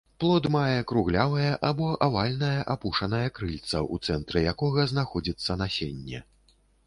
[0.21, 6.25] Плод мае круглявае або авальнае апушчанае крылца, у цэнтры якога знаходзіцца насенне.